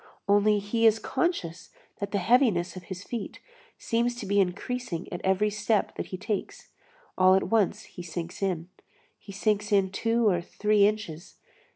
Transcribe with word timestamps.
Only 0.27 0.57
he 0.57 0.87
is 0.87 0.97
conscious 0.97 1.69
that 1.99 2.09
the 2.09 2.17
heaviness 2.17 2.75
of 2.75 2.85
his 2.85 3.03
feet 3.03 3.39
seems 3.77 4.15
to 4.15 4.25
be 4.25 4.39
increasing 4.39 5.07
at 5.13 5.21
every 5.23 5.51
step 5.51 5.93
that 5.95 6.07
he 6.07 6.17
takes. 6.17 6.69
All 7.19 7.35
at 7.35 7.49
once 7.51 7.83
he 7.83 8.01
sinks 8.01 8.41
in. 8.41 8.69
He 9.19 9.31
sinks 9.31 9.71
in 9.71 9.91
two 9.91 10.27
or 10.27 10.41
three 10.41 10.87
inches. 10.87 11.35